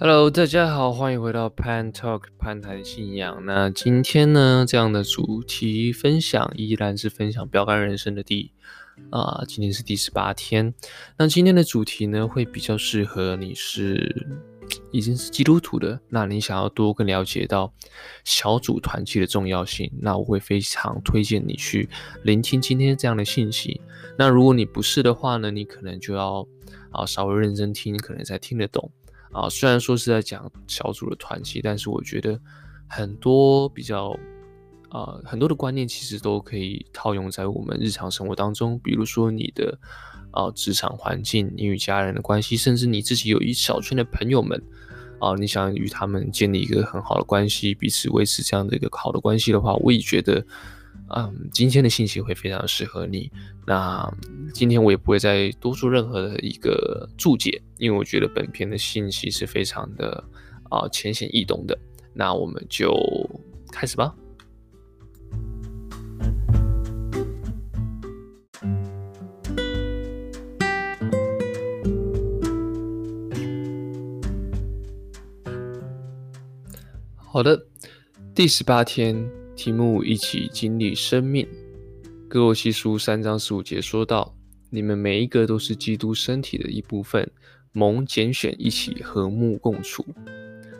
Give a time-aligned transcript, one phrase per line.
[0.00, 3.44] Hello，大家好，欢迎回到 Pan Talk 潘谈信仰。
[3.44, 8.52] 那今天呢，这样的主题分享依然是分享标杆人生的第
[9.10, 10.72] 啊、今天是第十八天。
[11.16, 14.24] 那今天的主题呢，会比较适合你是
[14.92, 17.74] 已经是基督徒的，那你想要多更了解到
[18.22, 21.88] 小组团契的重要性，那我会非常推荐你去
[22.22, 23.80] 聆听今天这样的信息。
[24.16, 26.46] 那如果你不是的话呢，你可能就要
[26.92, 28.92] 啊稍微认真听，可能才听得懂。
[29.32, 32.40] 啊，虽然说是在讲小组的团契，但是我觉得
[32.88, 34.16] 很多比较
[34.90, 38.78] 啊、很多的观念其实都可以套用在我们日常生活当中。
[38.78, 39.78] 比如说你的
[40.30, 44.62] 啊职场环境，你与家人的关系，甚至你自己有一小圈的朋友们
[45.20, 50.44] 啊，你想与他们建立一个很好的关系，彼此维持这样的一个好的关系的话，我也觉得。
[51.10, 53.30] 嗯，今天的信息会非常适合你。
[53.66, 54.06] 那
[54.52, 60.22] 今天我也不会再多做任何的一个注解，因为我觉得本篇的信息是非常的
[60.70, 61.78] 啊浅显易懂的。
[62.12, 62.94] 那我们就
[63.72, 64.14] 开始吧。
[77.16, 77.66] 好的，
[78.34, 79.30] 第十八天。
[79.58, 81.44] 题目一起经历生命，
[82.28, 84.32] 哥罗西书三章十五节说道
[84.70, 87.28] ：“你们每一个都是基督身体的一部分，
[87.72, 90.06] 蒙拣选一起和睦共处。”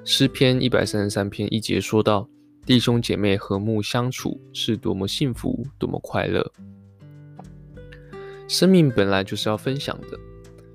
[0.06, 2.30] 诗篇一百三十三篇一节说道
[2.64, 6.52] ：“弟兄姐妹和睦相处是多么幸福，多么快乐。”
[8.46, 10.16] 生命本来就是要分享的，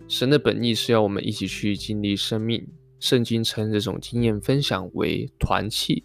[0.10, 2.68] 神的本意是要我们一起去经历生命。
[3.00, 6.04] 圣经称这种经验分享为团契。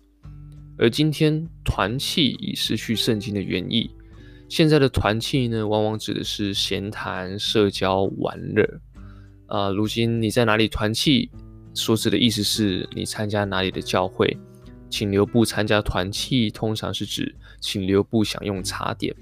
[0.78, 3.90] 而今天团契已失去圣经的原意，
[4.48, 8.80] 现在的团契呢，往往指的是闲谈、社交、玩乐。
[9.46, 11.30] 啊、如今你在哪里团契？
[11.74, 14.36] 所指的意思是你参加哪里的教会？
[14.90, 19.14] 请留步参加团契，通常是指请留步享用茶点。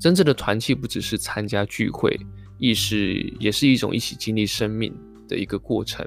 [0.00, 2.18] 真正的团契不只是参加聚会，
[2.58, 4.94] 亦是也是一种一起经历生命
[5.28, 6.06] 的一个过程。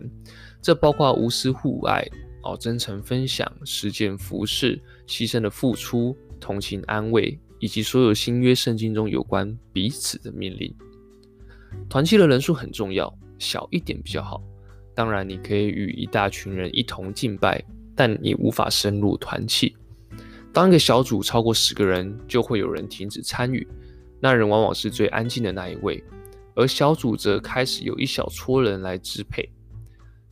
[0.61, 2.05] 这包括无私互爱。
[2.43, 10.73] 哦，真诚分享、实践服侍、牺牲的付出、同情安慰，以及所有新约圣经中有关彼此的命令。
[11.89, 14.43] 团契的人数很重要，小一点比较好。
[14.93, 17.63] 当然，你可以与一大群人一同敬拜，
[17.95, 19.75] 但你无法深入团契。
[20.51, 23.67] 当一个小组超过十个人，就会有人停止参与，
[24.19, 26.03] 那人往往是最安静的那一位，
[26.55, 29.49] 而小组则开始有一小撮人来支配。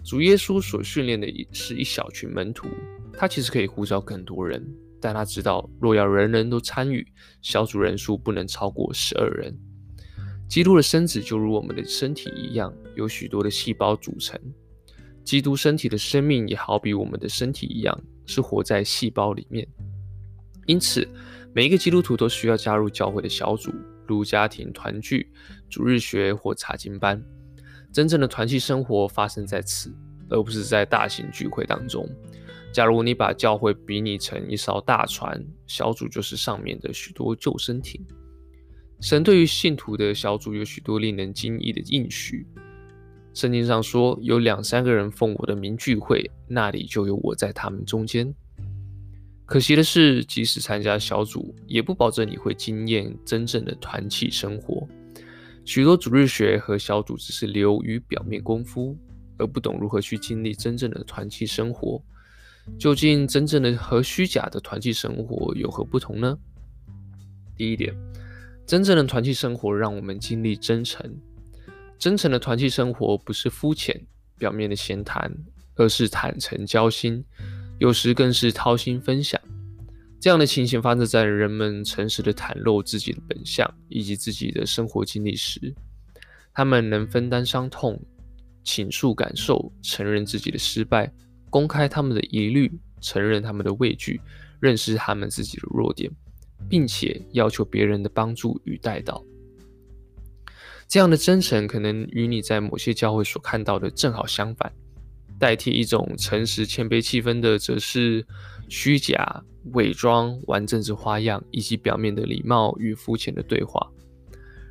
[0.04, 2.68] 主耶稣所训练的是一小群门徒，
[3.14, 4.66] 他其实可以呼召更多人，
[5.00, 7.06] 但他知道若要人人都参与，
[7.42, 9.56] 小组人数不能超过十二人。
[10.50, 14.38] 基督的身子就如我们的身体一样，有许多的细胞组成。
[15.24, 19.66] 基督身体的生命也好比我们的身体一样，是活在细胞里面。
[20.66, 21.08] 因此，
[21.54, 23.72] 每一个基督徒都需要加入教会的小组，
[24.08, 25.32] 如家庭团聚、
[25.70, 27.24] 主日学或查经班。
[27.92, 29.94] 真正的团契生活发生在此，
[30.30, 32.08] 而不是在大型聚会当中。
[32.72, 38.02] 假如你把教会比拟成一艘大船，小组就是上面的许多救生艇。
[39.02, 42.48] 神对于信徒的小组有许多令人惊异的应许。
[43.34, 48.34] 圣经上说，有两三个人奉我的名聚会，那里就有我在他们中间。
[49.46, 54.88] 可惜的是，即使参加小组，也不保证你会经验真正的团契生活。
[55.72, 58.94] 许多主日学和小组只是流于表面功夫，
[59.38, 62.04] 而不懂如何去经历真正的团契生活。
[62.78, 66.38] 究竟真正的和虚假的团契生活有何不同呢？
[67.56, 67.96] 第一点，
[68.68, 71.10] 真正的团契生活让我们经历真诚。
[71.98, 73.98] 真诚的团契生活不是肤浅、
[74.38, 75.34] 表面的闲谈，
[75.76, 77.24] 而是坦诚交心，
[77.80, 79.40] 有时更是掏心分享。
[80.22, 85.74] 这样的情形发生在人们诚实地袒露自己的本相以及自己的生活经历时，
[86.54, 88.00] 他们能分担伤痛，
[88.64, 91.12] 倾诉感受，承认自己的失败，
[91.50, 94.22] 公开他们的疑虑，承认他们的畏惧，
[94.60, 96.12] 认识他们自己的弱点，
[96.70, 99.26] 并且要求别人的帮助与代祷。
[100.88, 104.72] 这样的真诚可能与你在某些教会所看到的正好相反。
[105.40, 108.24] 代替一种诚实谦卑气氛的，则是
[108.74, 113.92] 虚假、伪装、玩政治花样，以及表面的礼貌与肤浅的对话。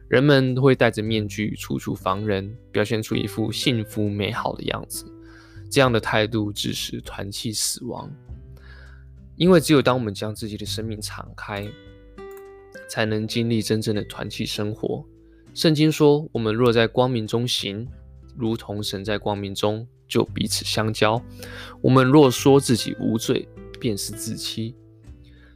[0.09, 5.05] 人们会戴着面具，处处防人，表现出一副幸福美好的样子。
[5.71, 8.11] 这样的态度致使团契死亡。
[9.37, 11.69] 因为只有当我们将自己的生命敞开，
[12.89, 15.05] 才能经历真正的团契生活。
[15.53, 17.87] 圣经说：“我们若在光明中行，
[18.35, 21.23] 如同神在光明中。”就彼此相交。
[21.81, 23.49] 我们若说自己无罪，
[23.81, 24.77] 便是自欺。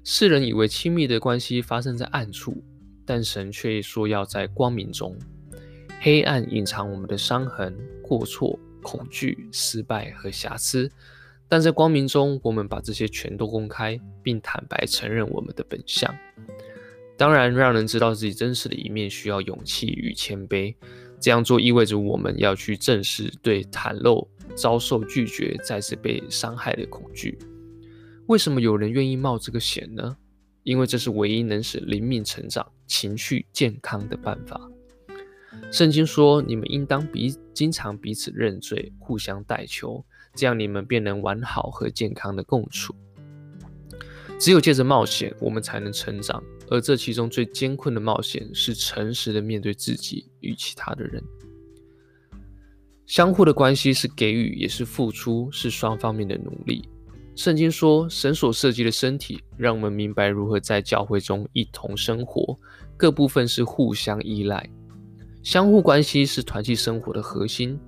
[0.02, 2.64] 世人以为亲密的关系发生在暗处，
[3.04, 5.16] 但神却说要在光明中。
[6.00, 10.90] 黑暗隐藏我们的伤痕、过错、恐惧、失败和瑕疵，
[11.48, 16.14] 但在光明中，我们把这些全都公开，并坦白承认我们的本相。
[17.16, 20.74] 当然，让人知道自己真实的一面需要勇气与谦卑。
[21.20, 27.38] 这样做意味着我们要去正视对袒露、遭受拒绝、再次被伤害的恐惧。
[28.26, 30.16] 为什么有人愿意冒这个险呢？
[30.62, 34.58] 因为这是唯一能使灵命成长、情绪健康的办法。
[35.70, 40.02] 圣经说：“你们应当彼经常彼此认罪，互相代求，
[40.34, 42.94] 这样你们便能完好和健康的共处。
[44.38, 46.42] 只有借着冒险，我们才能成长。
[46.70, 51.22] 而这其中最艰困的冒险，是诚实的面对自己与其他的人。
[53.04, 56.88] 相互的关系是给予，也是付出，是双方面的努力。
[57.36, 62.56] 圣经说，神所设计的身体，让我们明白如何在教会中一同生活，
[62.96, 64.68] 各部分是互相依赖。”
[65.42, 67.78] 相互关系是团契生活的核心，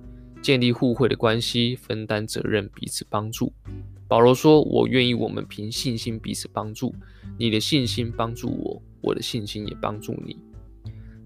[0.43, 3.51] 建立互惠的关系，分担责任，彼此帮助。
[4.07, 6.93] 保罗说：“我愿意我们凭信心彼此帮助，
[7.37, 10.37] 你的信心帮助我，我的信心也帮助你。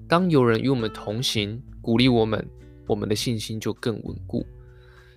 [0.08, 2.48] 当有人与我们同行，鼓励我们，
[2.88, 4.46] 我们的信心就更稳固。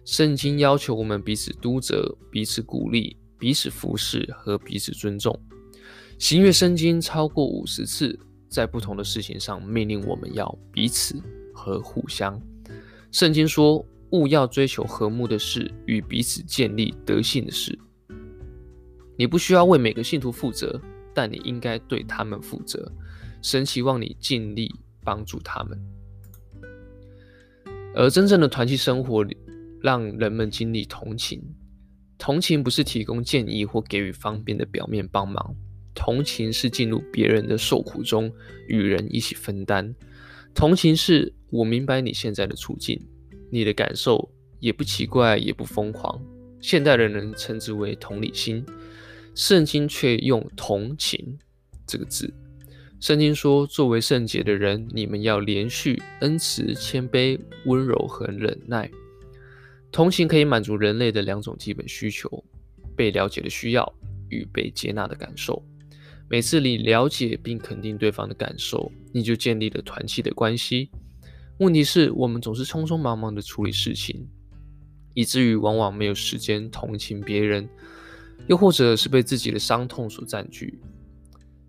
[0.04, 5.38] 圣经要求我们彼此督责，彼此鼓励，彼此服侍和彼此尊重。
[6.18, 11.20] 新约圣经超过五十次。”在不同的事情上命令我们要彼此
[11.52, 12.40] 和互相。
[13.10, 17.76] 圣经说：“务要追求和睦的事，与彼此建立德性的事。”
[19.18, 20.80] 你不需要为每个信徒负责，
[21.12, 22.88] 但你应该对他们负责。
[23.42, 24.72] 神期望你尽力
[25.02, 25.76] 帮助他们。
[27.92, 29.36] 而真正的团契生活里，
[29.84, 31.42] 让人们经历同情。
[32.16, 35.54] 同情不是提供建议或给予方便的表面帮忙。
[35.94, 38.32] 同情是进入别人的受苦中，
[38.66, 39.94] 与人一起分担。
[40.54, 42.98] 同情是我明白你现在的处境，
[43.52, 46.18] 你的感受也不奇怪，也不疯狂。
[46.62, 48.64] 现代的人称之为同理心，
[49.34, 51.38] 圣经却用同情
[51.86, 52.32] 这个字。
[53.00, 58.90] 圣经说：“作为圣洁的人，你们要连续、恩慈、谦卑、温柔和忍耐。”
[59.94, 62.44] 同情可以满足人类的两种基本需求：
[62.96, 63.94] 被了解的需要
[64.28, 65.64] 与被接纳的感受。
[66.28, 70.90] 每次你了解并肯定对方的感受，你就建立了团契的关系。
[71.58, 74.26] 问题是我们总是匆匆忙忙地处理事情，
[75.14, 77.68] 以至于往往没有时间同情别人，
[78.48, 80.80] 又或者是被自己的伤痛所占据。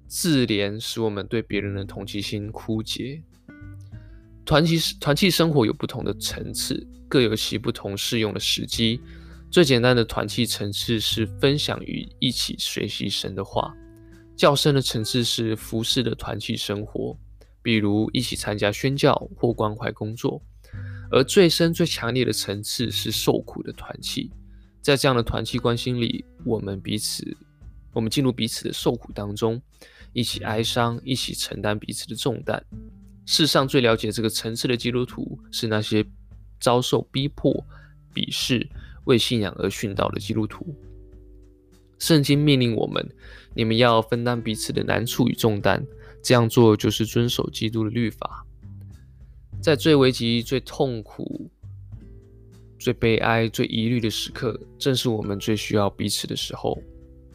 [0.07, 3.22] 自怜使我们对别人的同情心枯竭。
[4.44, 9.00] 团契团契生活有不同的层次，各有其不同适用的时机。
[9.52, 13.74] 最简单的团契层次是分享与一起学习神的话。
[14.36, 17.18] 较深的层次是服侍的团契生活，
[17.62, 20.42] 比如一起参加宣教或关怀工作；
[21.10, 24.30] 而最深、最强烈的层次是受苦的团契。
[24.81, 27.25] 在这样的团契关系里，我们彼此，
[27.94, 29.62] 我们进入彼此的受苦当中，
[30.12, 32.62] 一起哀伤，一起承担彼此的重担。
[33.25, 36.06] 世上最了解这个层次的基督徒，是那些
[36.65, 37.53] 遭受逼迫、
[38.12, 38.67] 鄙视、
[39.03, 40.65] 为信仰而殉道的基督徒。
[42.00, 43.07] 圣经命令我们：
[43.53, 45.86] 你们要分担彼此的难处与重担，
[46.24, 48.43] 这样做就是遵守基督的律法。
[49.62, 51.51] 在最危急、最痛苦、
[52.79, 56.81] 最悲哀、最疑虑的时刻，正是我们最需要彼此的时候，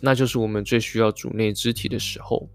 [0.01, 2.51] 那就是我们最需要主内肢体的时候。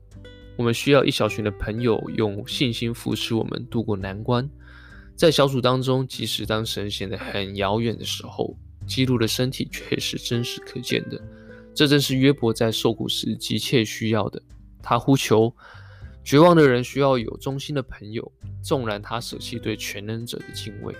[0.58, 4.50] 我们需要一小群的朋友用信心扶持我们度过难关。
[5.16, 8.56] 在小组当中，即使当神显得很遥远的时候，
[8.86, 11.22] 基督的身体却是真实可见的。
[11.74, 14.42] 这正是约伯在受苦时急切需要的。
[14.82, 15.54] 他呼求，
[16.24, 18.32] 绝望的人需要有忠心的朋友，
[18.62, 20.94] 纵然他舍弃对全能者的敬畏。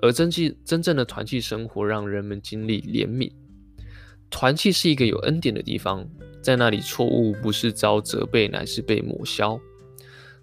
[0.00, 3.32] 而真际真正的团契生活，让人们经历怜悯。
[4.30, 6.08] 团契是一个有恩典的地方，
[6.42, 9.60] 在那里错误不是遭责备，乃是被抹消。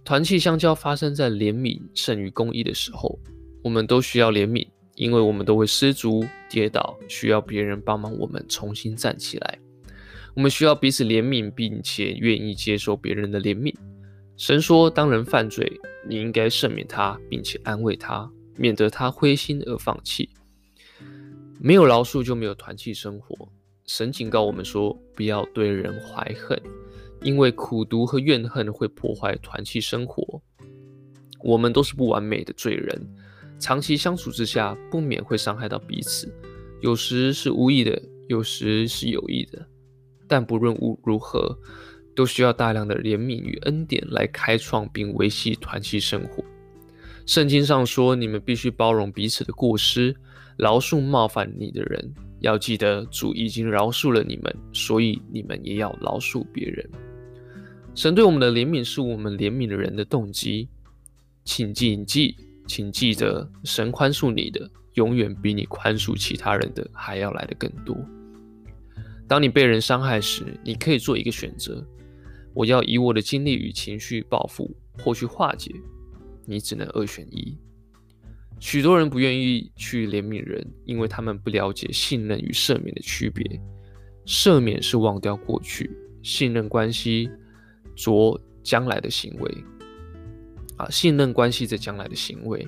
[0.10, 3.20] 团契相交发生在怜悯胜于公义的时候，
[3.62, 4.68] 我们都需要怜悯。
[4.96, 9.60] 因为我们都会失足跌倒，需要别人帮忙，我们重新站起来。
[10.34, 13.72] 我们需要彼此怜悯，并且愿意接受别人的怜悯。
[14.36, 15.72] 神说，当人犯罪，
[16.08, 20.28] 你应该赦免他，并且安慰他，免得他灰心而放弃。
[21.60, 23.48] 没有饶恕就没有团契生活。
[23.86, 26.60] 神警告我们说，不要对人怀恨，
[27.22, 30.42] 因为苦毒和怨恨会破坏团契生活。
[31.42, 33.02] 我们都是不完美的罪人。
[33.60, 36.34] 长期相处之下，不免会伤害到彼此，
[36.82, 39.68] 有时是无意的，有时是有意的。
[40.28, 41.58] 但不论如如何，
[42.16, 46.44] 都需要大量的怜悯与恩典来开创并维系团契生活。
[47.26, 50.16] 圣经上说，你们必须包容彼此的过失，
[50.58, 52.14] 饶恕冒犯你的人。
[52.40, 56.90] 要记得，主已经饶恕了你们，所以你们也要饶恕别人。
[57.96, 60.70] 神对我们的怜悯是我们怜悯的人的动机。
[61.44, 62.36] 请谨记，
[62.68, 67.98] 请记得，神宽恕你的，永远比你宽恕其他人的还要来得更多。
[69.28, 71.84] 当你被人伤害时，你可以做一个选择：
[72.54, 75.74] 我要以我的精力与情绪报复，或去化解。
[76.46, 77.58] 你只能二选一。
[78.60, 83.60] 许多人不愿意去怜悯人，因为他们不了解信任与赦免的区别。
[84.26, 85.90] 赦免是忘掉过去，
[86.22, 87.30] 信任关系
[88.00, 89.64] 着将来的行为。
[90.78, 92.66] 啊，信任关系着将来的行为。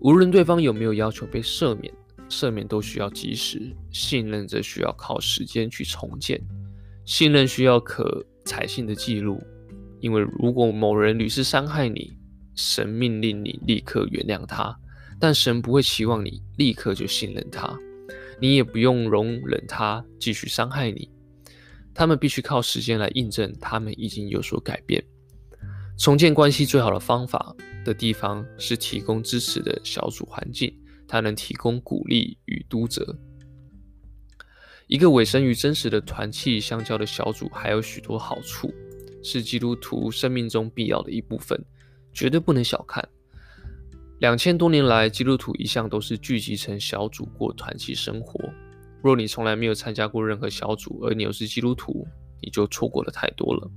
[0.00, 1.92] 无论对方有没有要求被赦免，
[2.30, 6.40] 赦免都需要及时，信任则需要靠时间去重建。
[7.04, 9.38] 信任需要可采信的记录，
[10.00, 12.16] 因为如果某人屡次伤害你，
[12.54, 14.74] 神命令你立刻原谅他，
[15.20, 17.78] 但神不会期望你立刻就信任他，
[18.40, 21.10] 你也不用容忍他继续伤害你。
[21.94, 25.02] 他们必须靠时间来印证他们已经有所改变。
[25.96, 33.16] 重建关系最好的方法的地方是提供支持的小组环境，它能提供鼓励与督责。
[34.88, 38.74] 一个委身于真实的团契相交的小组还有许多好处，
[39.22, 41.64] 是基督徒生命中必要的一部分。
[42.12, 43.06] 绝对不能小看。
[44.20, 48.38] 两千多年来，基督徒一向都是聚集成小组过团契生活。
[49.04, 52.08] 若你从来没有参加过任何小组，而你又是基督徒，
[52.40, 53.70] 你就错过了太多了。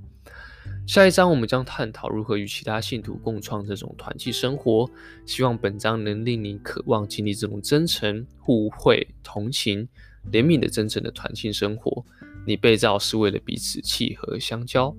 [0.86, 4.90] 下一章我们将探讨如何与其他信徒共创这种团契生活。
[5.26, 9.86] 希望本章能令你渴望经历这种真诚、互惠、同情、
[10.32, 12.02] 怜悯的真诚的团契生活。
[12.46, 14.96] 你被造是为了彼此契合相交。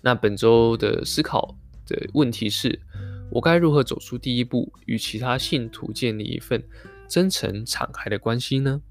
[0.00, 2.80] 那本周的思考的问题是：
[3.32, 6.62] 我该如何走出第一步，与其他信徒建立一份
[7.08, 8.82] 真诚敞开的关系呢？